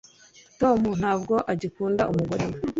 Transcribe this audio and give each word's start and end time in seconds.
tom 0.59 0.79
ntabwo 1.01 1.35
agikunda 1.53 2.03
umugore 2.11 2.43
we 2.49 2.57